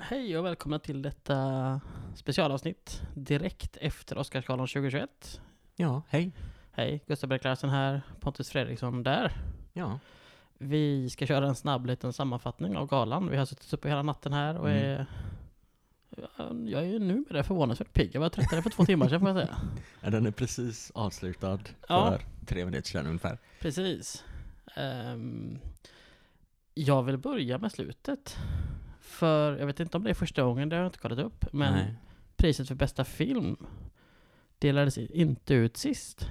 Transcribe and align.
hej 0.00 0.38
och 0.38 0.44
välkomna 0.44 0.78
till 0.78 1.02
detta 1.02 1.80
specialavsnitt 2.14 3.02
direkt 3.14 3.76
efter 3.80 4.18
Oscarsgalan 4.18 4.66
2021. 4.66 5.40
Ja, 5.76 6.02
hej. 6.08 6.32
Hej, 6.72 7.04
Gustav 7.06 7.30
Larsen 7.44 7.70
här, 7.70 8.02
Pontus 8.20 8.50
Fredriksson 8.50 9.02
där. 9.02 9.32
Ja. 9.72 9.98
Vi 10.58 11.10
ska 11.10 11.26
köra 11.26 11.46
en 11.48 11.54
snabb 11.54 11.86
liten 11.86 12.12
sammanfattning 12.12 12.76
av 12.76 12.86
galan. 12.86 13.30
Vi 13.30 13.36
har 13.36 13.44
suttit 13.46 13.72
uppe 13.72 13.88
hela 13.88 14.02
natten 14.02 14.32
här 14.32 14.58
och 14.58 14.70
Mm. 14.70 14.82
är... 14.84 15.06
Jag 16.66 16.82
är 16.82 16.86
ju 16.86 16.98
numera 16.98 17.42
förvånansvärt 17.42 17.92
pigg. 17.92 18.10
Jag 18.14 18.20
var 18.20 18.28
tröttare 18.28 18.62
för 18.62 18.70
två 18.70 18.84
timmar 18.84 19.08
sedan 19.08 19.20
får 19.20 19.28
jag 19.28 19.36
säga. 19.36 19.56
Ja, 20.00 20.10
Den 20.10 20.26
är 20.26 20.30
precis 20.30 20.92
avslutad 20.94 21.58
Ja. 21.88 22.10
för 22.10 22.46
tre 22.46 22.64
minuter 22.64 22.88
sedan 22.88 23.06
ungefär. 23.06 23.38
Precis. 23.60 24.24
Ehm, 24.76 25.58
jag 26.74 27.02
vill 27.02 27.18
börja 27.18 27.58
med 27.58 27.72
slutet. 27.72 28.36
För 29.22 29.56
jag 29.56 29.66
vet 29.66 29.80
inte 29.80 29.96
om 29.96 30.04
det 30.04 30.10
är 30.10 30.14
första 30.14 30.42
gången, 30.42 30.68
det 30.68 30.76
har 30.76 30.82
jag 30.82 30.88
inte 30.88 30.98
kollat 30.98 31.18
upp. 31.18 31.46
Men 31.52 31.72
Nej. 31.74 31.94
priset 32.36 32.68
för 32.68 32.74
bästa 32.74 33.04
film 33.04 33.56
delades 34.58 34.98
inte 34.98 35.54
ut 35.54 35.76
sist. 35.76 36.30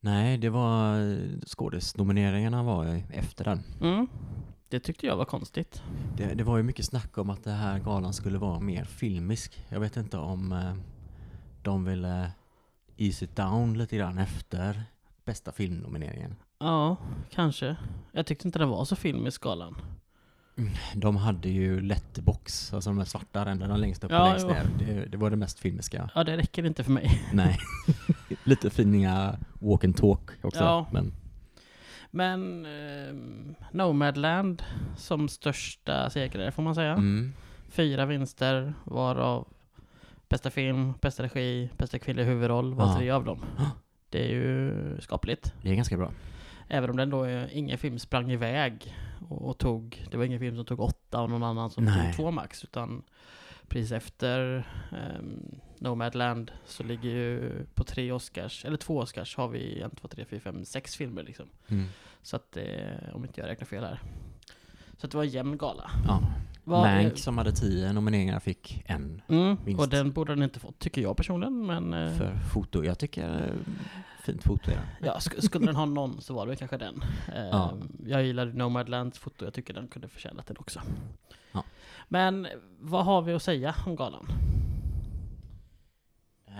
Nej, 0.00 0.38
det 0.38 0.50
var 0.50 1.18
skådisnomineringarna 1.46 2.62
var 2.62 2.84
ju 2.84 3.02
efter 3.10 3.44
den. 3.44 3.62
Mm. 3.80 4.08
Det 4.68 4.80
tyckte 4.80 5.06
jag 5.06 5.16
var 5.16 5.24
konstigt. 5.24 5.82
Det, 6.16 6.34
det 6.34 6.44
var 6.44 6.56
ju 6.56 6.62
mycket 6.62 6.84
snack 6.84 7.18
om 7.18 7.30
att 7.30 7.44
det 7.44 7.50
här 7.50 7.78
galan 7.78 8.12
skulle 8.12 8.38
vara 8.38 8.60
mer 8.60 8.84
filmisk. 8.84 9.66
Jag 9.68 9.80
vet 9.80 9.96
inte 9.96 10.18
om 10.18 10.52
eh, 10.52 10.74
de 11.62 11.84
ville 11.84 12.30
ease 12.96 13.24
it 13.24 13.36
down 13.36 13.78
lite 13.78 13.96
grann 13.96 14.18
efter 14.18 14.82
bästa 15.24 15.52
filmnomineringen. 15.52 16.36
Ja, 16.58 16.96
kanske. 17.30 17.76
Jag 18.12 18.26
tyckte 18.26 18.48
inte 18.48 18.58
den 18.58 18.68
var 18.68 18.84
så 18.84 18.96
filmisk 18.96 19.42
galan. 19.42 19.76
De 20.94 21.16
hade 21.16 21.48
ju 21.48 21.80
letterbox, 21.80 22.74
alltså 22.74 22.90
de 22.90 22.98
här 22.98 23.04
svarta 23.04 23.44
ränderna 23.44 23.76
längst 23.76 24.04
upp 24.04 24.10
och 24.10 24.16
Ja, 24.16 24.28
längst 24.28 24.46
jo. 24.48 24.52
ner. 24.54 24.66
Det, 24.78 25.06
det 25.06 25.16
var 25.16 25.30
det 25.30 25.36
mest 25.36 25.58
filmiska. 25.58 26.10
Ja, 26.14 26.24
det 26.24 26.36
räcker 26.36 26.66
inte 26.66 26.84
för 26.84 26.92
mig. 26.92 27.22
Nej. 27.32 27.58
lite 28.44 28.70
fina 28.70 29.38
walk 29.52 29.84
and 29.84 29.96
talk 29.96 30.30
också. 30.42 30.64
Ja. 30.64 30.86
Men 30.92 31.12
Men 32.10 32.66
ehm, 32.66 33.54
Nomadland 33.72 34.62
som 34.96 35.28
största 35.28 36.10
segrare 36.10 36.52
får 36.52 36.62
man 36.62 36.74
säga. 36.74 36.92
mm, 36.92 37.32
Fyra 37.68 38.06
vinster 38.06 38.74
varav 38.84 39.48
bästa 40.28 40.50
film, 40.50 40.92
bästa 41.00 41.22
regi, 41.22 41.70
bästa 41.78 41.98
kvinnliga 41.98 42.26
huvudroll 42.26 42.74
var 42.74 42.86
Ja. 42.86 42.96
tre 42.96 43.10
av 43.10 43.24
dem. 43.24 43.44
Det 44.10 44.24
är 44.24 44.28
ju 44.28 44.72
skapligt. 45.00 45.52
det 45.62 45.70
är 45.70 45.74
ganska 45.74 45.96
bra. 45.96 46.10
Även 46.68 46.90
om 46.90 46.96
den 46.96 47.10
då 47.10 47.22
är, 47.22 47.48
ingen 47.52 47.78
film 47.78 47.98
sprang 47.98 48.32
iväg 48.32 48.94
och, 49.28 49.48
och 49.48 49.58
tog, 49.58 50.06
det 50.10 50.16
var 50.16 50.24
ingen 50.24 50.40
film 50.40 50.56
som 50.56 50.64
tog 50.64 50.80
åtta 50.80 51.20
och 51.20 51.30
någon 51.30 51.42
annan 51.42 51.70
som 51.70 51.84
Nej. 51.84 52.04
tog 52.04 52.16
två 52.16 52.30
max, 52.30 52.64
utan 52.64 53.02
precis 53.68 53.92
efter 53.92 54.68
um, 55.18 55.60
Nomadland 55.78 56.52
så 56.66 56.82
ligger 56.82 57.10
ju 57.10 57.52
på 57.74 57.84
tre 57.84 58.12
Oscars, 58.12 58.64
eller 58.64 58.76
två 58.76 58.98
Oscars 58.98 59.36
har 59.36 59.48
vi 59.48 59.80
en, 59.80 59.90
två, 59.90 60.08
tre, 60.08 60.24
fyra, 60.24 60.40
fem, 60.40 60.64
sex 60.64 60.96
filmer 60.96 61.22
liksom. 61.22 61.46
Mm. 61.68 61.86
Så 62.22 62.36
att 62.36 62.52
det, 62.52 63.00
om 63.14 63.24
inte 63.24 63.40
jag 63.40 63.48
räknar 63.48 63.66
fel 63.66 63.84
här. 63.84 64.00
Så 64.98 65.06
att 65.06 65.10
det 65.10 65.16
var 65.16 65.24
en 65.24 65.30
jämn 65.30 65.58
gala. 65.58 65.90
Ja. 66.06 66.20
Vad- 66.68 66.82
Mank 66.82 67.18
som 67.18 67.38
hade 67.38 67.52
tio 67.52 67.92
nomineringar 67.92 68.40
fick 68.40 68.82
en 68.86 69.22
Mm, 69.28 69.56
Vinst. 69.64 69.80
och 69.82 69.88
den 69.88 70.12
borde 70.12 70.34
den 70.34 70.42
inte 70.42 70.60
fått, 70.60 70.78
tycker 70.78 71.00
jag 71.02 71.16
personligen, 71.16 71.66
men 71.66 71.94
eh, 71.94 72.12
för 72.14 72.36
foto. 72.52 72.84
Jag 72.84 72.98
tycker 72.98 73.28
eh, 73.44 73.74
fint 74.24 74.42
foto 74.42 74.70
är 74.70 74.74
det. 74.74 75.06
ja, 75.06 75.16
sk- 75.18 75.40
skulle 75.40 75.66
den 75.66 75.76
ha 75.76 75.84
någon 75.84 76.20
så 76.20 76.34
var 76.34 76.46
det 76.46 76.56
kanske 76.56 76.76
den. 76.76 77.02
Eh, 77.34 77.44
Ja. 77.50 77.72
Jag 78.06 78.24
gillade 78.24 78.52
Nomadlands 78.52 79.18
foto, 79.18 79.44
jag 79.44 79.54
tycker 79.54 79.74
den 79.74 79.88
kunde 79.88 80.08
förtjänat 80.08 80.46
den 80.46 80.56
också. 80.58 80.80
Ja. 81.52 81.64
Men 82.08 82.46
vad 82.80 83.04
har 83.04 83.22
vi 83.22 83.32
att 83.32 83.42
säga 83.42 83.74
om 83.86 83.96
galan? 83.96 84.26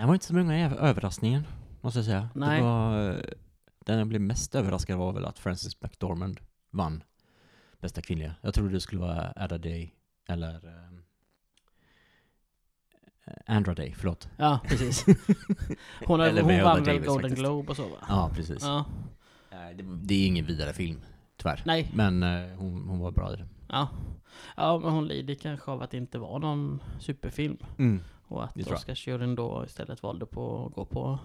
Det 0.01 0.07
var 0.07 0.15
inte 0.15 0.27
så 0.27 0.35
många 0.35 0.65
över- 0.67 0.77
överraskningar, 0.77 1.43
måste 1.81 1.99
jag 1.99 2.07
säga. 2.07 2.29
Nej. 2.35 2.59
Det 2.59 2.65
var, 2.67 3.23
den 3.87 3.99
jag 3.99 4.07
blev 4.09 4.21
mest 4.21 4.55
överraskad 4.55 4.99
var 4.99 5.13
väl 5.13 5.25
att 5.25 5.39
Frances 5.39 5.83
McDormand 5.83 6.41
vann 6.71 7.03
bästa 7.81 8.03
kvinnliga. 8.03 8.35
Jag 8.41 8.55
trodde 8.55 8.73
det 8.73 8.81
skulle 8.81 9.01
vara 9.01 9.33
Ada 9.37 9.59
Day, 9.59 9.95
eller 10.29 10.55
eh, 10.55 10.97
Andra 13.47 13.75
Day, 13.75 13.95
förlåt. 13.99 14.29
Ja, 14.37 14.61
precis. 14.69 15.05
Hon, 16.07 16.21
har, 16.21 16.31
hon 16.43 16.63
vann 16.63 16.85
väl 16.85 16.99
Golden 16.99 17.23
faktiskt. 17.23 17.37
Globe 17.37 17.71
och 17.71 17.77
så 17.77 17.89
va? 17.89 17.97
Ja, 18.09 18.31
precis. 18.35 18.63
Ja. 18.63 18.85
Det, 19.51 19.83
det 19.83 20.15
är 20.15 20.27
ingen 20.27 20.47
vidare 20.47 20.73
film, 20.73 21.01
tyvärr. 21.37 21.63
Nej. 21.67 21.91
Men 21.95 22.23
eh, 22.23 22.57
hon, 22.57 22.89
hon 22.89 22.99
var 22.99 23.11
bra 23.11 23.33
i 23.33 23.37
det. 23.37 23.47
Ja. 23.69 23.89
ja, 24.57 24.79
men 24.79 24.93
hon 24.93 25.09
lider 25.09 25.35
kanske 25.35 25.71
av 25.71 25.83
att 25.83 25.91
det 25.91 25.97
inte 25.97 26.19
var 26.19 26.39
någon 26.39 26.83
superfilm. 27.01 27.57
Mm. 27.79 28.01
Och 28.29 28.45
att. 28.45 28.57
Oscarsjuryn 28.57 29.35
då 29.35 29.65
istället 29.67 30.03
valde 30.03 30.27
på 30.27 30.67
att 30.67 30.75
gå 30.75 30.85
på 30.85 31.19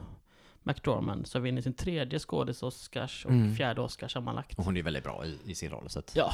McDormand. 0.64 1.28
Så 1.28 1.40
vinner 1.40 1.62
sin 1.62 1.74
tredje 1.74 2.20
skådis-Oscars 2.20 3.26
och 3.26 3.32
Mm. 3.32 3.56
fjärde 3.56 3.82
Oscar 3.82 4.08
sammanlagt. 4.08 4.60
Och 4.60 4.66
hon 4.66 4.78
är 4.78 4.84
väldigt 4.84 5.04
bra 5.04 5.26
i, 5.26 5.38
i 5.52 5.56
sin 5.56 5.70
roll, 5.70 5.90
så 5.90 6.00
att... 6.00 6.16
Ja, 6.16 6.34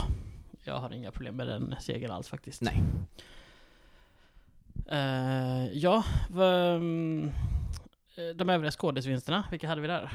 jag 0.64 0.80
har 0.80 0.94
inga 0.94 1.12
problem 1.12 1.36
med 1.36 1.48
den 1.48 1.76
segern 1.80 2.12
alls 2.12 2.28
faktiskt. 2.28 2.62
Nej. 2.62 2.84
Eh, 4.90 5.66
ja, 5.74 6.04
v- 6.30 6.42
eh, 8.16 8.36
de 8.36 8.50
övriga 8.50 8.72
skådisvinsterna, 8.72 9.44
vilka 9.52 9.68
hade 9.68 9.82
vi 9.82 9.88
där? 9.88 10.12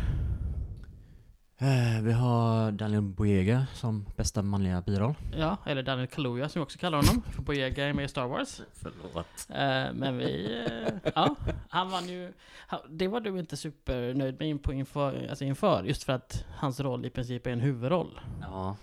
Eh, 1.59 2.03
vi 2.03 2.13
har 2.13 2.73
Daniel 2.73 3.03
Boyega 3.03 3.67
som 3.75 4.07
bästa 4.17 4.43
manliga 4.43 4.81
biroll. 4.81 5.15
Ja, 5.37 5.57
eller 5.67 5.83
Daniel 5.83 6.07
Kaluuya 6.09 6.49
som 6.49 6.61
vi 6.61 6.65
också 6.65 6.79
kallar 6.79 6.99
honom. 6.99 7.23
För 7.23 7.43
Boyega 7.43 7.85
är 7.87 7.93
med 7.93 8.05
i 8.05 8.09
Star 8.09 8.27
Wars. 8.27 8.61
Förlåt. 8.73 9.27
Eh, 9.49 9.95
men 9.95 10.19
vi, 10.19 10.65
eh, 10.67 11.11
ja, 11.15 11.37
han 11.69 11.91
vann 11.91 12.09
ju, 12.09 12.33
han, 12.67 12.81
det 12.89 13.09
var 13.09 13.21
du 13.21 13.39
inte 13.39 13.57
supernöjd 13.57 14.39
med 14.39 14.49
inför, 14.49 14.73
inför, 14.73 15.27
alltså 15.31 15.45
inför, 15.45 15.85
just 15.85 16.05
för 16.05 16.13
att 16.13 16.45
hans 16.57 16.81
roll 16.81 17.07
i 17.07 17.11
princip 17.11 17.47
är 17.47 17.51
en 17.51 17.61
huvudroll. 17.61 18.21
Ja. 18.41 18.77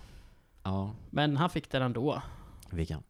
Ja, 0.62 0.94
Men 1.10 1.36
han 1.36 1.50
fick 1.50 1.70
den 1.70 1.82
ändå. 1.82 2.22
vi 2.70 2.86
kan. 2.86 3.02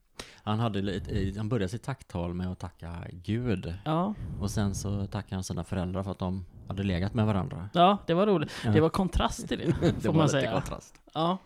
Han, 0.42 0.58
hade 0.58 0.82
lite, 0.82 1.38
han 1.38 1.48
började 1.48 1.68
sitt 1.68 1.82
tacktal 1.82 2.34
med 2.34 2.46
att 2.52 2.58
tacka 2.58 2.94
Gud. 3.12 3.74
Ja, 3.84 4.14
Och 4.40 4.50
sen 4.50 4.74
så 4.74 5.06
tackade 5.06 5.34
han 5.34 5.44
sina 5.44 5.64
föräldrar 5.64 6.02
för 6.02 6.10
att 6.10 6.18
de 6.18 6.46
hade 6.68 6.82
legat 6.82 7.14
med 7.14 7.26
varandra. 7.26 7.68
ja 7.72 7.98
det 8.06 8.14
var 8.14 8.26
roligt. 8.26 8.52
Ja. 8.64 8.70
Det 8.70 8.80
var 8.80 8.88
kontrast 8.90 9.48
till 9.48 9.58
det, 9.58 9.64
det 9.94 10.00
får 10.00 10.08
var 10.08 10.14
man 10.14 10.26
lite 10.26 10.40
säga. 10.40 10.52
kontrast. 10.52 10.94
Ja. 11.14 11.38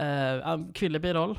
Uh, 0.00 0.72
kvinnlig 0.72 1.02
biroll 1.02 1.38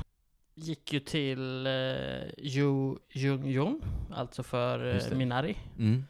gick 0.54 0.92
ju 0.92 1.00
till 1.00 1.66
uh, 1.66 2.28
Ju 2.38 2.96
Jung 3.12 3.46
Jung, 3.46 3.80
alltså 4.14 4.42
för 4.42 4.84
uh, 4.86 4.94
det. 5.10 5.16
Minari. 5.16 5.56
Mm. 5.78 6.04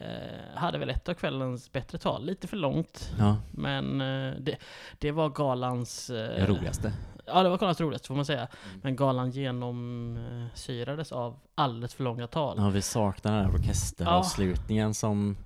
Eh, 0.00 0.54
hade 0.58 0.78
väl 0.78 0.90
ett 0.90 1.08
av 1.08 1.14
kvällens 1.14 1.72
bättre 1.72 1.98
tal, 1.98 2.24
lite 2.26 2.46
för 2.48 2.56
långt. 2.56 3.10
Ja, 3.18 3.36
Men 3.50 4.00
eh, 4.00 4.34
det, 4.40 4.56
det 4.98 5.12
var 5.12 5.28
galans... 5.30 6.10
eh, 6.10 6.16
det 6.40 6.46
roligaste. 6.46 6.92
Ja, 7.28 7.42
det 7.42 7.48
var 7.48 7.58
galans 7.58 7.80
roligaste 7.80 8.08
får 8.08 8.14
man 8.14 8.24
säga. 8.24 8.40
Mm. 8.40 8.80
Men 8.82 8.96
galan 8.96 9.30
genomsyrades 9.30 11.12
av 11.12 11.36
alldeles 11.54 11.94
för 11.94 12.04
långa 12.04 12.26
tal. 12.26 12.56
Ja, 12.58 12.68
vi 12.68 12.82
saknar 12.82 13.32
den 13.32 13.44
här 13.44 13.54
orkesteravslutningen 13.54 14.94
som 14.94 15.36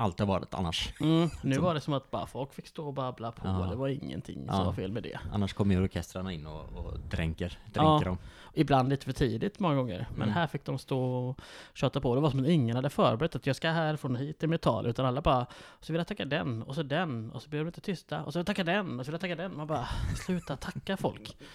alltid 0.00 0.26
har 0.26 0.34
varit 0.34 0.54
annars. 0.54 0.92
Mm, 1.00 1.28
nu 1.42 1.58
var 1.58 1.74
det 1.74 1.80
som 1.80 1.94
att 1.94 2.10
bara 2.10 2.26
folk 2.26 2.52
fick 2.54 2.66
stå 2.66 2.86
och 2.86 2.94
babbla 2.94 3.32
på. 3.32 3.48
Ja. 3.48 3.66
Det 3.70 3.76
var 3.76 3.88
ingenting 3.88 4.44
Ja. 4.46 4.52
som 4.52 4.66
var 4.66 4.72
fel 4.72 4.92
med 4.92 5.02
det. 5.02 5.18
Annars 5.32 5.52
kommer 5.52 5.74
ju 5.74 5.82
orkestrarna 5.82 6.32
in 6.32 6.46
och, 6.46 6.60
och 6.76 6.98
dränker, 7.10 7.58
Ja. 7.64 7.70
dränker 7.82 8.06
dem. 8.06 8.18
Ibland 8.54 8.88
lite 8.88 9.04
för 9.04 9.12
tidigt 9.12 9.58
många 9.58 9.74
gånger. 9.74 10.06
Men 10.10 10.22
Mm. 10.22 10.34
här 10.34 10.46
fick 10.46 10.64
de 10.64 10.78
stå 10.78 11.00
och 11.14 11.40
köta 11.74 12.00
på. 12.00 12.14
Det 12.14 12.20
var 12.20 12.30
som 12.30 12.40
att 12.40 12.46
ingen 12.48 12.76
hade 12.76 12.90
förberett 12.90 13.36
att 13.36 13.46
jag 13.46 13.56
ska 13.56 13.70
härifrån 13.70 14.16
hit 14.16 14.42
mitt 14.42 14.62
tal. 14.62 14.86
Utan 14.86 15.06
alla 15.06 15.20
bara, 15.20 15.46
så 15.80 15.92
vill 15.92 16.00
jag 16.00 16.06
tacka 16.06 16.24
den, 16.24 16.62
och 16.62 16.74
så 16.74 16.82
den, 16.82 17.30
och 17.30 17.42
så 17.42 17.48
blir 17.50 17.58
de 17.60 17.66
lite 17.66 17.80
tysta. 17.80 18.22
Och 18.24 18.32
så 18.32 18.38
vill 18.38 18.40
jag 18.40 18.46
tacka 18.46 18.64
den, 18.64 19.00
och 19.00 19.06
så 19.06 19.10
vill 19.10 19.14
jag 19.14 19.20
tacka 19.20 19.36
den. 19.36 19.56
Man 19.56 19.66
bara, 19.66 19.88
sluta 20.26 20.56
tacka 20.56 20.96
folk. 20.96 21.36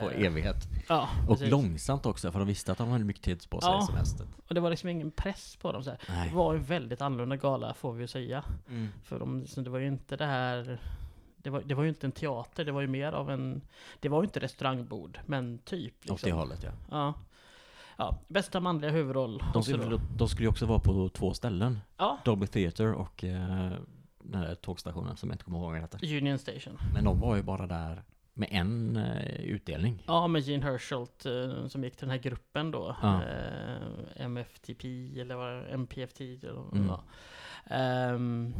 På 0.00 0.10
Eh, 0.10 0.26
evighet. 0.26 0.56
Ja, 0.88 1.08
Och 1.28 1.28
precis. 1.36 1.50
långsamt 1.50 2.06
också, 2.06 2.32
för 2.32 2.38
de 2.38 2.48
visste 2.48 2.72
att 2.72 2.78
de 2.78 2.88
hade 2.90 3.04
mycket 3.04 3.22
tid 3.22 3.50
på 3.50 3.60
sig 3.60 3.70
Ja. 3.70 3.86
semestern. 3.86 4.26
Och 4.48 4.54
det 4.54 4.60
var 4.60 4.70
liksom 4.70 4.88
ingen 4.88 5.10
press 5.10 5.56
på 5.60 5.72
dem. 5.72 5.84
Så. 5.84 5.90
Det 5.90 6.30
var 6.34 6.54
en 6.54 6.62
väldigt 6.62 7.02
annorlunda 7.02 7.36
gala, 7.36 7.61
får 7.74 7.92
vi 7.92 8.08
säga. 8.08 8.44
Mm. 8.68 8.88
För 9.04 9.18
de, 9.18 9.44
det 9.56 9.70
var 9.70 9.78
ju 9.78 9.86
inte 9.86 10.16
det 10.16 10.26
här... 10.26 10.78
Det 11.36 11.50
var, 11.50 11.62
det 11.66 11.74
var 11.74 11.82
ju 11.82 11.88
inte 11.88 12.06
en 12.06 12.12
teater, 12.12 12.64
det 12.64 12.72
var 12.72 12.80
ju 12.80 12.86
mer 12.86 13.12
av 13.12 13.30
en... 13.30 13.62
Det 14.00 14.08
var 14.08 14.22
ju 14.22 14.24
inte 14.24 14.40
restaurangbord, 14.40 15.18
men 15.26 15.58
typ. 15.58 15.94
Åt 15.94 16.02
det 16.06 16.12
Liksom. 16.12 16.32
hållet 16.32 16.62
ja. 16.62 16.70
Ja. 16.90 17.14
ja. 17.96 18.18
Bästa 18.28 18.60
manliga 18.60 18.90
huvudroll. 18.90 19.42
De 19.52 19.62
skulle, 19.62 19.84
då- 19.84 20.00
de 20.16 20.28
skulle 20.28 20.44
ju 20.44 20.50
också 20.50 20.66
vara 20.66 20.78
på 20.78 21.08
två 21.08 21.34
ställen. 21.34 21.78
Ja, 21.96 22.18
Dolby 22.24 22.46
Theatre 22.46 22.94
och 22.94 23.24
eh, 23.24 23.72
den 24.24 24.40
där 24.42 24.54
tågstationen 24.54 25.16
som 25.16 25.28
jag 25.30 25.34
inte 25.34 25.44
kommer 25.44 25.58
ihåg 25.58 25.70
vad 25.72 25.80
heter. 25.80 26.16
Union 26.16 26.38
Station. 26.38 26.78
Men 26.94 27.04
de 27.04 27.20
var 27.20 27.36
ju 27.36 27.42
bara 27.42 27.66
där 27.66 28.02
med 28.34 28.48
en 28.52 28.96
eh, 28.96 29.40
utdelning. 29.40 30.02
Ja, 30.06 30.26
med 30.26 30.42
Gene 30.42 30.64
Herschelt 30.64 31.26
eh, 31.26 31.66
som 31.66 31.84
gick 31.84 31.96
till 31.96 32.08
den 32.08 32.16
här 32.16 32.22
gruppen 32.22 32.70
då. 32.70 32.96
Ja. 33.02 33.22
Eh, 33.24 34.24
MFTP 34.24 34.84
eller 35.20 35.34
vad 35.34 35.70
MPFT 35.80 36.20
eller 36.20 36.72
Mm. 36.72 36.88
var. 36.88 37.00
Ehm, 37.66 38.54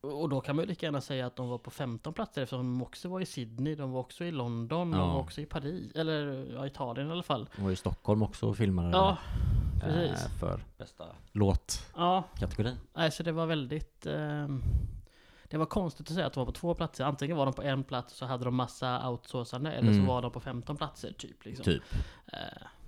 Och 0.00 0.28
då 0.28 0.40
kan 0.40 0.56
man 0.56 0.62
ju 0.64 0.68
lika 0.68 0.86
gärna 0.86 1.00
säga 1.00 1.26
att 1.26 1.36
de 1.36 1.48
var 1.48 1.58
på 1.58 1.70
15 1.70 2.12
platser 2.14 2.42
eftersom 2.42 2.58
de 2.78 2.82
också 2.82 3.08
var 3.08 3.20
i 3.20 3.26
Sydney, 3.26 3.74
de 3.74 3.90
var 3.92 4.00
också 4.00 4.24
i 4.24 4.30
London, 4.30 4.90
de 4.90 4.98
Ja. 5.00 5.06
var 5.06 5.20
också 5.20 5.40
i 5.40 5.46
Paris, 5.46 5.92
eller 5.94 6.46
ja, 6.54 6.66
Italien 6.66 7.08
i 7.08 7.12
alla 7.12 7.22
fall. 7.22 7.48
De 7.56 7.64
var 7.64 7.70
i 7.70 7.76
Stockholm 7.76 8.22
också 8.22 8.48
och 8.48 8.56
filmade 8.56 8.90
Ja, 8.90 9.16
precis. 9.80 10.26
för 10.40 10.60
bästa 10.78 11.04
låtkategorin. 11.32 12.74
Ja, 12.94 13.00
nej, 13.00 13.10
så 13.10 13.22
det 13.22 13.32
var 13.32 13.46
väldigt... 13.46 14.06
ehm, 14.06 14.62
det 15.54 15.58
var 15.58 15.66
konstigt 15.66 16.08
att 16.08 16.14
säga 16.14 16.26
att 16.26 16.32
de 16.32 16.38
var 16.40 16.46
på 16.46 16.52
två 16.52 16.74
platser. 16.74 17.04
Antingen 17.04 17.36
var 17.36 17.44
de 17.46 17.54
på 17.54 17.62
en 17.62 17.84
plats 17.84 18.12
och 18.12 18.18
så 18.18 18.24
hade 18.26 18.44
de 18.44 18.54
massa 18.54 19.08
outsourcande, 19.10 19.72
eller 19.72 19.90
Mm. 19.90 20.00
så 20.06 20.12
var 20.12 20.22
de 20.22 20.30
på 20.32 20.40
15 20.40 20.76
platser 20.76 21.12
typ. 21.18 21.44
Liksom. 21.44 21.64
Typ. 21.64 21.82
Eh, 22.32 22.38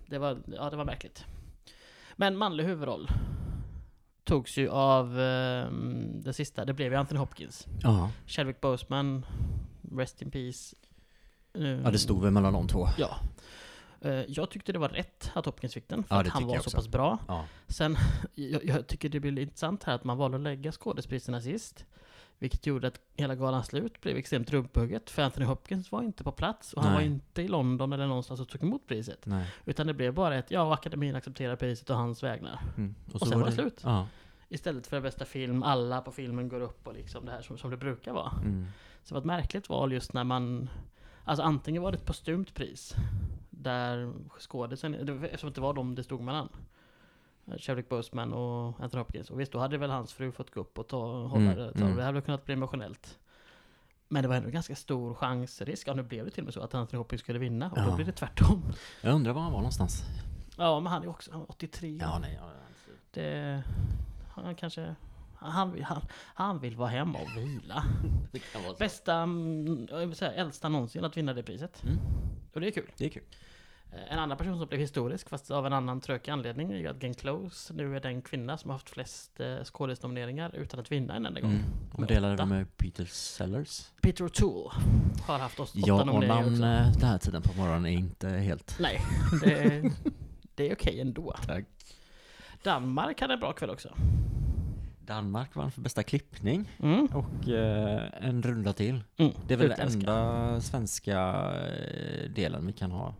det, 0.06 0.18
var, 0.18 0.38
ja, 0.56 0.70
det 0.70 0.76
var 0.76 0.84
märkligt. 0.84 1.24
Men 2.16 2.36
manlig 2.36 2.64
huvudroll 2.64 3.08
togs 4.24 4.56
ju 4.58 4.68
av 4.68 5.20
ehm, 5.20 6.20
det 6.22 6.32
sista, 6.32 6.64
det 6.64 6.72
blev 6.72 6.92
ju 6.92 6.98
Anthony 6.98 7.18
Hopkins. 7.20 7.66
Ja. 7.82 8.10
Chadwick 8.26 8.60
Boseman, 8.60 9.26
Rest 9.92 10.22
in 10.22 10.30
Peace. 10.30 10.76
Eh, 11.54 11.64
ja, 11.68 11.90
det 11.90 11.98
stod 11.98 12.22
väl 12.22 12.30
mellan 12.32 12.52
de 12.52 12.68
två. 12.68 12.88
Ja. 12.98 13.16
Eh, 14.00 14.12
jag 14.28 14.50
tyckte 14.50 14.72
det 14.72 14.78
var 14.78 14.88
rätt 14.88 15.30
att 15.34 15.46
Hopkins 15.46 15.74
fick 15.74 15.88
den, 15.88 16.04
för 16.04 16.14
Ja, 16.14 16.20
att 16.20 16.28
han 16.28 16.46
var 16.46 16.58
så 16.58 16.70
pass 16.70 16.88
bra. 16.88 17.18
Ja. 17.28 17.44
Sen, 17.68 17.96
jag, 18.34 18.64
jag 18.64 18.86
tycker 18.86 19.08
det 19.08 19.20
blir 19.20 19.38
intressant 19.38 19.84
här 19.84 19.94
att 19.94 20.04
man 20.04 20.16
valde 20.18 20.36
att 20.36 20.42
lägga 20.42 20.72
skådespriserna 20.72 21.40
sist. 21.40 21.84
Vilket 22.38 22.66
gjorde 22.66 22.88
att 22.88 23.00
hela 23.16 23.34
galans 23.34 23.66
slut 23.66 24.00
blev 24.00 24.16
extremt 24.16 24.50
rumphugget. 24.50 25.10
För 25.10 25.22
Anthony 25.22 25.46
Hopkins 25.46 25.92
var 25.92 26.02
inte 26.02 26.24
på 26.24 26.32
plats 26.32 26.72
och 26.72 26.82
han 26.82 26.92
Nej. 26.92 27.00
var 27.00 27.06
inte 27.06 27.42
i 27.42 27.48
London 27.48 27.92
eller 27.92 28.06
någonstans 28.06 28.40
och 28.40 28.48
tog 28.48 28.62
emot 28.62 28.86
priset. 28.86 29.26
Nej. 29.26 29.46
Utan 29.64 29.86
det 29.86 29.94
blev 29.94 30.14
bara 30.14 30.36
ett, 30.36 30.50
ja, 30.50 30.74
akademin 30.74 31.16
accepterar 31.16 31.56
priset 31.56 31.90
och 31.90 31.96
hans 31.96 32.22
vägnar. 32.22 32.60
Mm. 32.76 32.94
Och 33.12 33.20
sen 33.20 33.40
var 33.40 33.46
det 33.46 33.52
slut. 33.52 33.80
Ja. 33.84 34.06
Istället 34.48 34.86
för 34.86 35.00
bästa 35.00 35.24
film, 35.24 35.62
alla 35.62 36.00
på 36.00 36.12
filmen 36.12 36.48
går 36.48 36.60
upp 36.60 36.86
och 36.86 36.94
liksom 36.94 37.24
det 37.24 37.32
här 37.32 37.42
som, 37.42 37.58
som 37.58 37.70
det 37.70 37.76
brukar 37.76 38.12
vara. 38.12 38.30
Mm. 38.30 38.66
Så 39.02 39.08
det 39.08 39.14
var 39.14 39.20
ett 39.20 39.26
märkligt 39.26 39.68
val 39.68 39.92
just 39.92 40.12
när 40.12 40.24
man... 40.24 40.70
Alltså 41.24 41.42
antingen 41.42 41.82
var 41.82 41.92
det 41.92 41.98
ett 41.98 42.06
postumt 42.06 42.54
pris. 42.54 42.94
Där 43.50 44.12
skådisen, 44.38 44.92
det 44.92 45.12
eftersom 45.12 45.52
det 45.52 45.60
var 45.60 45.74
de 45.74 45.94
det 45.94 46.04
stod 46.04 46.20
mellan. 46.20 46.48
Chadwick 47.58 47.88
Boseman 47.88 48.32
och 48.32 48.80
Anthony 48.80 49.00
Hopkins. 49.00 49.30
Och 49.30 49.40
visst, 49.40 49.52
då 49.52 49.58
hade 49.58 49.78
väl 49.78 49.90
hans 49.90 50.12
fru 50.12 50.32
fått 50.32 50.50
gå 50.50 50.60
upp 50.60 50.78
och 50.78 50.88
ta, 50.88 51.26
hålla 51.26 51.52
Mm, 51.52 51.56
det. 51.56 51.80
Mm. 51.80 51.96
Det 51.96 52.02
hade 52.04 52.20
kunnat 52.20 52.44
bli 52.44 52.54
emotionellt. 52.54 53.18
Men 54.08 54.22
det 54.22 54.28
var 54.28 54.36
ändå 54.36 54.50
ganska 54.50 54.76
stor 54.76 55.14
chansrisk. 55.14 55.88
Ja, 55.88 55.94
nu 55.94 56.02
blev 56.02 56.24
det 56.24 56.30
till 56.30 56.42
och 56.42 56.44
med 56.44 56.54
så 56.54 56.60
att 56.60 56.74
Anthony 56.74 56.98
Hopkins 56.98 57.22
skulle 57.22 57.38
vinna. 57.38 57.70
Och 57.70 57.76
då 57.76 57.90
Ja. 57.90 57.96
blir 57.96 58.06
det 58.06 58.12
tvärtom. 58.12 58.62
Jag 59.00 59.14
undrar 59.14 59.32
var 59.32 59.42
han 59.42 59.52
var 59.52 59.58
någonstans. 59.58 60.02
Ja, 60.58 60.80
men 60.80 60.92
han 60.92 61.02
är 61.02 61.08
också 61.08 61.32
han 61.32 61.40
är 61.40 61.50
83. 61.50 61.98
Ja, 62.00 62.18
nej. 62.18 62.38
Ja, 62.42 62.50
Det... 63.10 63.62
Han 64.30 64.54
kanske... 64.54 64.94
Han 65.38 65.82
han, 65.82 66.00
han 66.34 66.58
vill 66.60 66.76
vara 66.76 66.88
hemma 66.88 67.18
och 67.18 67.36
vila. 67.36 67.84
det 68.32 68.38
kan 68.38 68.62
vara 68.62 68.72
så. 68.72 68.78
Bästa, 68.78 69.14
mm, 69.14 69.86
jag 69.90 69.98
vill 69.98 70.16
säga, 70.16 70.32
äldsta 70.32 70.68
någonsin 70.68 71.04
att 71.04 71.16
vinna 71.16 71.34
det 71.34 71.42
priset. 71.42 71.82
Mm. 71.84 71.98
Och 72.52 72.60
det 72.60 72.66
är 72.66 72.70
kul. 72.70 72.90
Det 72.96 73.04
är 73.04 73.08
kul. 73.10 73.22
Eh, 73.92 74.12
En 74.12 74.18
annan 74.18 74.36
person 74.38 74.58
som 74.58 74.68
blev 74.68 74.80
historisk, 74.80 75.28
fast 75.28 75.50
av 75.50 75.66
en 75.66 75.72
annan 75.72 76.00
tråkig 76.00 76.30
anledning, 76.32 76.72
är 76.72 76.76
ju 76.76 76.86
att 76.88 76.96
Glenn 76.96 77.14
Close 77.14 77.74
nu 77.74 77.96
är 77.96 78.00
den 78.00 78.22
kvinna 78.22 78.58
som 78.58 78.70
har 78.70 78.74
haft 78.74 78.90
flest 78.90 79.40
eh, 79.40 79.64
skådisnomineringar 79.64 80.54
utan 80.54 80.80
att 80.80 80.92
vinna 80.92 81.16
en 81.16 81.26
enda 81.26 81.40
gång. 81.40 81.50
Mm. 81.50 81.64
Och 81.92 82.06
delade 82.06 82.36
det 82.36 82.46
med 82.46 82.76
Peter 82.76 83.04
Sellers. 83.04 83.90
Peter 84.02 84.24
O'Toole 84.24 84.70
har 85.26 85.38
haft 85.38 85.60
oss 85.60 85.70
åtta 85.74 85.82
Ja, 85.86 86.00
och 86.00 86.06
nomineringar 86.06 86.42
namn 86.42 86.52
också. 86.54 86.64
eh, 86.64 86.92
den 87.00 87.08
här 87.08 87.18
tiden 87.18 87.42
på 87.42 87.52
morgonen 87.56 87.86
är 87.86 87.90
inte 87.98 88.28
helt... 88.28 88.76
Nej, 88.80 89.00
det, 89.42 89.90
det 90.54 90.70
är 90.70 90.74
okej 90.74 91.00
ändå. 91.00 91.34
Tack. 91.46 91.64
Danmark 92.64 93.20
hade 93.20 93.34
en 93.34 93.40
bra 93.40 93.52
kväll 93.52 93.70
också. 93.70 93.88
Danmark 95.00 95.54
vann 95.54 95.70
för 95.70 95.80
bästa 95.80 96.02
klippning 96.02 96.70
Mm. 96.82 97.06
och 97.06 97.48
eh, 97.48 98.02
en 98.20 98.42
runda 98.42 98.72
till. 98.72 99.04
Mm. 99.16 99.32
Det 99.48 99.54
är 99.54 99.58
väl 99.58 99.68
den 99.68 99.88
enda 99.88 100.60
svenska 100.60 101.42
delen 102.34 102.66
vi 102.66 102.72
kan 102.72 102.90
ha. 102.90 103.14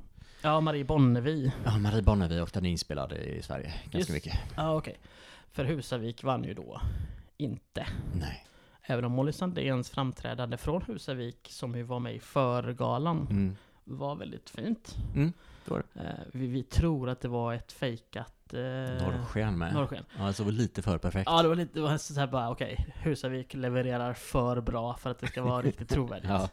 Ja, 0.47 0.61
Marie 0.61 0.85
Bonnevi. 0.85 1.53
Ja, 1.65 1.79
Marie 1.79 2.03
Bonnevi 2.03 2.41
och 2.41 2.51
den 2.53 2.67
är 2.67 2.71
inspelad 2.71 3.13
i 3.13 3.43
Sverige 3.43 3.73
ganska 3.83 3.99
Just. 3.99 4.11
mycket. 4.11 4.35
Ja, 4.57 4.77
okej. 4.77 4.97
För 5.51 5.65
Husavik 5.65 6.25
vann 6.25 6.45
ju 6.45 6.55
då 6.55 6.81
inte. 7.37 7.87
Nej. 8.15 8.47
Även 8.83 9.05
om 9.05 9.13
Molly 9.13 9.33
Sandéns 9.33 9.91
framträdande 9.91 10.57
från 10.57 10.83
Husavik, 10.83 11.49
som 11.51 11.75
ju 11.77 11.83
var 11.83 11.99
med 12.01 12.15
i 12.15 12.19
förgalan, 12.21 13.27
Mm. 13.31 13.57
var 13.85 14.17
väldigt 14.17 14.51
fint. 14.51 14.97
Mm, 15.15 15.33
det 15.65 15.71
var 15.71 15.83
Eh, 15.95 16.03
vi, 16.33 16.47
vi 16.47 16.63
tror 16.63 17.09
att 17.09 17.21
det 17.21 17.29
var 17.29 17.55
ett 17.55 17.73
fejkat 17.73 18.55
eh, 18.55 18.61
Norrsken 18.61 19.59
med. 19.59 19.75
norrsken. 19.75 20.05
Ja, 20.19 20.25
det 20.27 20.33
såg 20.33 20.47
väl 20.47 20.55
lite 20.55 20.83
för 20.83 20.99
perfekt. 20.99 21.31
Ja, 21.31 21.43
det 21.43 21.49
var 21.49 21.57
lite 21.57 21.75
det 21.75 21.81
var 21.81 21.99
så 21.99 22.21
här 22.21 22.27
bara, 22.27 22.51
okej, 22.51 22.87
Husavik 23.03 23.55
levererar 23.55 24.13
för 24.15 24.61
bra 24.61 24.95
för 24.97 25.11
att 25.11 25.19
det 25.19 25.27
ska 25.27 25.43
vara 25.43 25.63
riktigt 25.63 25.89
trovärdigt. 25.89 26.29
Ja. 26.31 26.49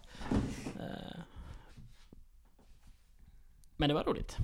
Eh, 0.80 1.20
men 3.84 3.88
det 3.88 3.94
var 3.94 4.04
roligt. 4.04 4.38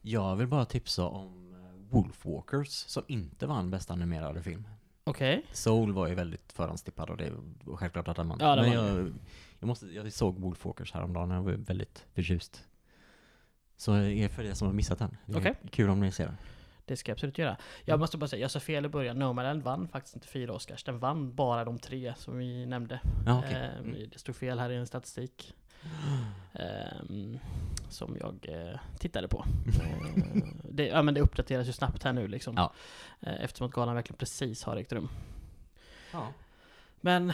Jag 0.00 0.36
vill 0.36 0.46
bara 0.46 0.64
tipsa 0.64 1.04
om 1.06 1.54
eh, 1.54 1.92
Wolfwalkers 1.94 2.68
som 2.68 3.02
inte 3.06 3.46
vann 3.46 3.70
bästa 3.70 3.92
animerade 3.92 4.42
film. 4.42 4.68
Okej. 5.04 5.46
Soul 5.52 5.92
var 5.92 6.06
ju 6.08 6.14
väldigt 6.14 6.52
förhandstippad 6.52 7.10
och 7.10 7.16
det 7.16 7.32
var 7.64 7.76
självklart 7.76 8.08
att 8.08 8.16
den 8.16 8.28
vann. 8.28 8.38
Ja, 8.40 8.56
den 8.56 8.64
Men 8.64 8.72
jag, 8.74 9.12
jag, 9.58 9.66
måste, 9.66 9.86
jag 9.86 10.12
såg 10.12 10.38
Wolfwalkers 10.38 10.92
häromdagen 10.92 11.30
och 11.30 11.36
jag 11.36 11.42
var 11.42 11.52
väldigt 11.52 12.04
förtjust. 12.14 12.64
Så 13.76 13.96
er 13.96 14.28
för 14.28 14.44
er 14.44 14.52
som 14.54 14.66
har 14.68 14.74
missat 14.74 14.98
den. 14.98 15.16
Det 15.26 15.32
är 15.32 15.40
Okej. 15.40 15.54
kul 15.70 15.90
om 15.90 16.00
ni 16.00 16.12
ser 16.12 16.26
den. 16.26 16.36
Det 16.84 16.96
ska 16.96 17.10
jag 17.10 17.14
absolut 17.14 17.38
göra. 17.38 17.56
Jag 17.84 18.00
måste 18.00 18.18
bara 18.18 18.28
säga, 18.28 18.40
jag 18.40 18.50
sa 18.50 18.60
fel 18.60 18.84
i 18.84 18.88
början. 18.88 19.18
Nomadland 19.18 19.62
vann 19.62 19.88
faktiskt 19.88 20.16
inte 20.16 20.28
fyra 20.28 20.52
Oscars. 20.52 20.84
Den 20.84 20.98
vann 20.98 21.34
bara 21.34 21.64
de 21.64 21.78
tre 21.78 22.14
som 22.16 22.38
vi 22.38 22.66
nämnde. 22.66 23.00
Ja, 23.26 23.38
okej. 23.38 23.52
Eh, 23.54 23.80
Mm. 23.80 24.08
Det 24.12 24.18
stod 24.18 24.36
fel 24.36 24.58
här 24.58 24.70
i 24.70 24.76
en 24.76 24.86
statistik. 24.86 25.54
Ehm, 26.52 27.38
som 27.88 28.16
jag 28.20 28.34
eh, 28.48 28.78
tittade 28.98 29.28
på. 29.28 29.44
Eh, 29.66 30.42
det, 30.64 30.86
ja, 30.86 31.02
men 31.02 31.14
det 31.14 31.20
uppdateras 31.20 31.68
ju 31.68 31.72
snabbt 31.72 32.02
här 32.02 32.12
nu 32.12 32.28
liksom. 32.28 32.54
Ja. 32.56 32.72
Eh, 33.20 33.44
eftersom 33.44 33.66
att 33.66 33.72
galan 33.72 33.94
verkligen 33.94 34.18
precis 34.18 34.64
har 34.64 34.76
ägt 34.76 34.92
rum. 34.92 35.08
Ja. 36.12 36.28
Men 37.00 37.30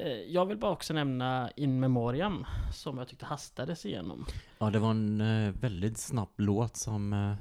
eh, 0.00 0.08
jag 0.08 0.46
vill 0.46 0.58
bara 0.58 0.72
också 0.72 0.94
nämna 0.94 1.50
In 1.56 1.80
Memoriam 1.80 2.46
som 2.72 2.98
jag 2.98 3.08
tyckte 3.08 3.26
hastades 3.26 3.86
igenom. 3.86 4.26
ja, 4.58 4.70
det 4.70 4.78
var 4.78 4.90
en 4.90 5.20
eh, 5.20 5.52
väldigt 5.60 5.98
snabb 5.98 6.28
låt 6.36 6.76
som... 6.76 7.12
Eh, 7.12 7.34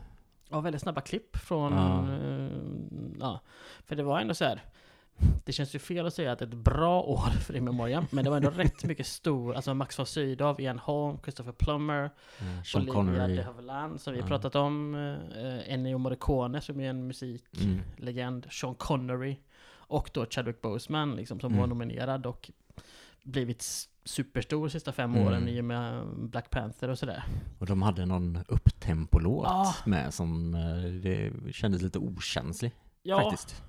Ja, 0.50 0.59
väldigt 0.62 0.81
snabba 0.81 1.01
klipp 1.01 1.38
från... 1.38 1.73
Ja. 1.73 2.07
ja. 3.19 3.39
För 3.85 3.95
det 3.95 4.03
var 4.03 4.19
ändå 4.19 4.33
så 4.33 4.45
här. 4.45 4.63
Det 5.46 5.51
känns 5.53 5.75
ju 5.75 5.79
fel 5.79 6.05
att 6.05 6.13
säga 6.13 6.32
att 6.32 6.39
det 6.39 6.46
är 6.46 6.50
ett 6.50 6.53
bra 6.53 7.01
år 7.01 7.29
för 7.41 7.55
In 7.55 7.63
Memoriam, 7.63 8.05
men 8.12 8.24
det 8.24 8.29
var 8.29 8.38
ändå 8.38 8.50
rätt 8.55 8.84
mycket 8.84 9.08
stor, 9.08 9.55
alltså 9.55 9.74
Max 9.74 10.00
von 10.00 10.05
Sydow, 10.05 10.62
Ian 10.62 10.79
Holm, 10.79 11.17
Christopher 11.24 11.51
Plummer, 11.51 12.03
eh, 12.39 12.63
Sean 12.65 12.89
Olivia 12.89 13.27
de 13.27 13.41
Havilland 13.41 14.01
som 14.01 14.13
vi 14.13 14.20
Ja. 14.20 14.27
pratat 14.27 14.55
om, 14.55 14.96
eh, 14.96 15.74
Ennio 15.74 15.98
Morricone 15.98 16.62
som 16.62 16.79
är 16.79 16.89
en 16.89 17.08
musiklegend, 17.08 18.43
Mm. 18.43 18.51
Sean 18.51 18.75
Connery 18.75 19.36
och 19.72 20.10
då 20.13 20.25
Chadwick 20.25 20.62
Boseman 20.62 21.15
liksom, 21.15 21.39
som 21.39 21.48
Mm. 21.51 21.60
var 21.60 21.67
nominerad 21.67 22.25
och 22.25 22.51
blivit 23.24 23.65
superstor 24.05 24.63
de 24.65 24.70
sista 24.70 24.91
fem 24.91 25.13
Mm. 25.15 25.27
åren 25.27 25.48
i 25.48 25.62
och 25.62 25.65
med 25.65 26.05
Black 26.17 26.50
Panther 26.50 26.89
och 26.89 27.00
sådär. 27.00 27.24
Och 27.60 27.65
de 27.65 27.82
hade 27.82 28.05
någon 28.05 28.39
upptempolåt 28.48 29.46
Ja. 29.50 29.75
med 29.86 30.13
som 30.13 30.53
eh, 30.55 30.91
det 30.91 31.32
kändes 31.53 31.82
lite 31.82 32.00
okänslig 32.00 32.72
Ja, 33.03 33.22
faktiskt. 33.22 33.63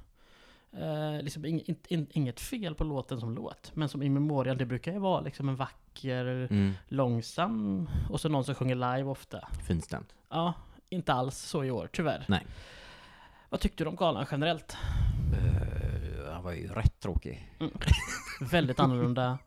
Eh, 0.81 1.23
liksom 1.23 1.45
ing, 1.45 1.63
in, 1.67 1.77
in, 1.89 2.07
inget 2.11 2.41
fel 2.41 2.75
på 2.75 2.85
låten 2.85 3.21
som 3.21 3.35
låt, 3.35 3.71
men 3.75 3.89
som 3.89 4.03
In 4.03 4.15
Memoriam, 4.15 4.57
det 4.59 4.67
brukar 4.67 4.93
ju 4.93 4.99
vara 4.99 5.21
liksom 5.21 5.49
en 5.49 5.57
vacker, 5.57 6.25
Mm. 6.51 6.73
långsam, 6.89 7.89
och 8.11 8.21
så 8.21 8.29
någon 8.29 8.45
som 8.45 8.55
sjunger 8.55 8.75
live 8.75 9.03
ofta. 9.05 9.49
Finstämt. 9.67 10.15
Ja, 10.31 10.55
inte 10.89 11.13
alls 11.13 11.39
så 11.39 11.65
i 11.65 11.71
år, 11.71 11.89
tyvärr. 11.93 12.25
Nej. 12.29 12.47
Vad 13.49 13.61
tyckte 13.61 13.85
du 13.85 13.89
om 13.89 13.97
galan 13.97 14.27
generellt? 14.31 14.77
Uh, 15.33 16.33
han 16.33 16.43
var 16.45 16.53
ju 16.53 16.69
rätt 16.69 17.01
tråkig. 17.01 17.53
Väldigt 18.51 18.81
annorlunda. 18.81 19.39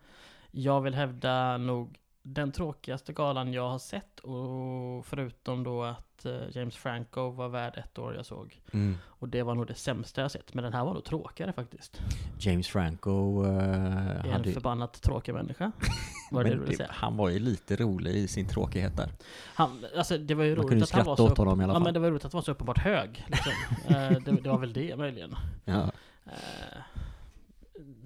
Jag 0.52 0.82
vill 0.82 0.94
hävda 0.96 1.58
nog 1.58 1.98
den 2.34 2.52
tråkigaste 2.52 3.14
galan 3.14 3.54
jag 3.54 3.70
har 3.70 3.80
sett, 3.80 4.20
och 4.20 5.06
förutom 5.06 5.64
då 5.64 5.84
att 5.84 6.26
eh, 6.26 6.32
James 6.52 6.76
Franco 6.76 7.30
var 7.30 7.50
värd 7.50 7.78
ett 7.78 8.00
år 8.00 8.16
jag 8.16 8.26
såg. 8.26 8.62
Mm. 8.74 8.98
Och 9.06 9.30
det 9.30 9.44
var 9.44 9.56
nog 9.56 9.68
det 9.68 9.76
sämsta 9.76 10.22
jag 10.22 10.32
sett, 10.32 10.54
men 10.54 10.64
den 10.64 10.74
här 10.74 10.86
var 10.86 10.94
nog 10.94 11.04
tråkigare 11.04 11.54
faktiskt. 11.54 12.02
James 12.40 12.68
Franco 12.68 13.44
uh, 13.46 13.50
är 13.50 14.26
en 14.26 14.32
hade 14.32 14.52
förbannat 14.52 15.02
tråkig 15.02 15.34
människa. 15.34 15.72
Var 16.32 16.44
det 16.44 16.56
det 16.66 16.76
säga? 16.76 16.90
Han 16.92 17.18
var 17.18 17.30
ju 17.30 17.40
lite 17.40 17.76
rolig 17.76 18.16
i 18.16 18.28
sin 18.28 18.48
tråkighet 18.48 18.98
där. 18.98 19.12
Han, 19.54 19.86
alltså 19.98 20.18
det 20.18 20.34
var 20.36 20.44
ju 20.44 20.50
Man 20.50 20.58
roligt 20.58 20.70
kunde 20.70 20.84
att 20.84 20.92
han 20.92 21.06
var 21.06 21.16
så... 21.16 21.26
åt 21.32 21.38
honom 21.38 21.62
i 21.62 21.64
alla 21.64 21.74
Ja 21.74 21.76
fall. 21.76 21.84
men 21.84 21.94
det 21.94 22.00
var 22.00 22.10
roligt 22.12 22.26
att 22.26 22.34
han 22.34 22.38
var 22.38 22.44
så 22.44 22.52
uppenbart 22.52 22.78
hög. 22.78 23.26
Liksom. 23.28 23.52
Eh, 23.96 24.12
det, 24.12 24.32
det 24.42 24.50
var 24.50 24.58
väl 24.58 24.74
det 24.74 24.96
möjligen. 24.96 25.36
Ja. 25.66 25.92
Eh, 26.26 26.82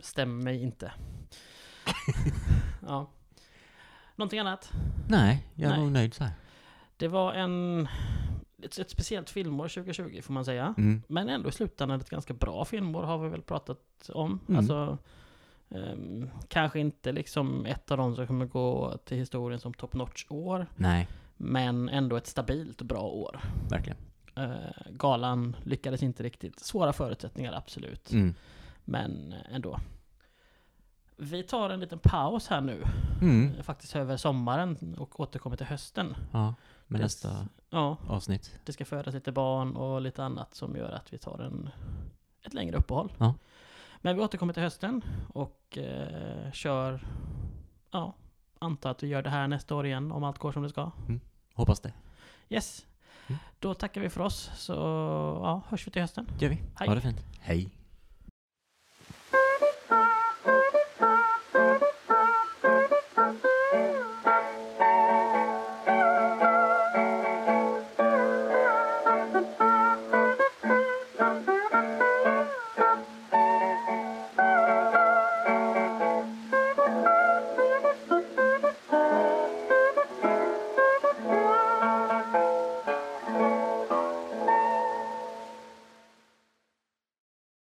stämmer 0.02 0.44
mig 0.44 0.62
inte. 0.62 0.92
ja. 2.88 3.10
Någonting 4.22 4.40
annat? 4.40 4.72
Nej, 5.08 5.48
jag 5.56 5.66
är 5.72 5.76
Nej. 5.76 5.84
nog 5.84 5.92
nöjd 5.92 6.14
så 6.14 6.24
här. 6.24 6.34
Det 6.98 7.08
var 7.08 7.34
en 7.34 7.88
ett, 8.64 8.80
ett 8.80 8.90
speciellt 8.90 9.30
filmår 9.30 9.68
2020 9.68 10.22
får 10.22 10.34
man 10.34 10.46
säga. 10.46 10.74
Mm. 10.78 11.04
Men 11.08 11.30
ändå 11.30 11.50
i 11.50 11.52
slutändan 11.52 12.02
ett 12.02 12.10
ganska 12.10 12.34
bra 12.34 12.66
filmår 12.66 13.04
har 13.04 13.18
vi 13.18 13.30
väl 13.30 13.42
pratat 13.42 14.10
om. 14.14 14.40
Mm. 14.48 14.58
Alltså, 14.60 14.98
ehm, 15.70 16.30
kanske 16.48 16.80
inte 16.80 17.12
liksom 17.12 17.66
ett 17.66 17.92
av 17.92 17.98
dem 17.98 18.16
som 18.16 18.28
kommer 18.28 18.46
gå 18.46 18.98
till 19.06 19.18
historien 19.18 19.60
som 19.60 19.74
top 19.74 19.94
notch 19.94 20.26
år. 20.30 20.68
Nej, 20.76 21.08
Men 21.38 21.90
ändå 21.90 22.16
ett 22.16 22.28
stabilt 22.28 22.82
och 22.82 22.88
bra 22.88 23.02
år. 23.02 23.42
verkligen. 23.70 23.98
Eh, 24.36 24.92
galan 24.92 25.56
lyckades 25.64 26.04
inte 26.04 26.24
riktigt. 26.24 26.60
Svåra 26.60 26.94
förutsättningar, 26.94 27.54
absolut. 27.54 28.12
Mm. 28.12 28.34
Men 28.86 29.34
ändå. 29.52 29.80
Vi 31.24 31.44
tar 31.44 31.70
en 31.70 31.80
liten 31.80 32.00
paus 32.00 32.48
här 32.48 32.62
nu. 32.62 32.84
Mm. 33.22 33.56
eh, 33.56 33.64
Faktiskt 33.64 33.96
över 33.96 34.18
sommaren 34.18 34.96
och 34.98 35.20
återkommer 35.20 35.56
till 35.58 35.66
hösten. 35.66 36.16
Ja, 36.32 36.54
med 36.88 37.00
Det- 37.00 37.04
nästa 37.04 37.48
Ja, 37.70 37.98
avsnitt. 38.08 38.60
det 38.66 38.74
ska 38.74 38.86
födas 38.86 39.14
lite 39.14 39.32
barn 39.32 39.76
och 39.76 40.02
lite 40.02 40.24
annat 40.24 40.56
som 40.56 40.76
gör 40.76 40.92
att 40.92 41.14
vi 41.14 41.18
tar 41.18 41.40
en, 41.40 41.70
ett 42.44 42.54
längre 42.54 42.78
uppehåll. 42.78 43.14
Ja. 43.18 43.34
Men 44.02 44.16
vi 44.16 44.22
återkommer 44.22 44.54
till 44.54 44.64
hösten 44.64 45.02
och 45.34 45.78
eh, 45.78 46.52
kör, 46.52 47.08
ja, 47.92 48.14
antar 48.60 48.92
att 48.92 49.04
vi 49.04 49.08
gör 49.08 49.22
det 49.22 49.30
här 49.30 49.48
nästa 49.48 49.76
år 49.76 49.86
igen 49.86 50.12
om 50.12 50.24
allt 50.24 50.38
går 50.38 50.52
som 50.52 50.64
det 50.64 50.70
ska. 50.70 50.92
Hoppas 51.54 51.80
det. 51.80 51.94
Yes. 52.50 52.86
Mm. 53.28 53.40
Då 53.60 53.74
tackar 53.74 54.02
vi 54.02 54.10
för 54.10 54.22
oss, 54.22 54.52
så 54.56 54.74
ja, 55.44 55.62
hörs 55.70 55.88
vi 55.88 55.92
till 55.92 56.02
hösten. 56.02 56.28
Det 56.40 56.46
gör 56.46 56.50
vi. 56.50 56.62
Hej. 56.76 56.88
Ha 56.88 56.96
det 56.96 57.02
fint. 57.02 57.26
Hej. 57.40 57.70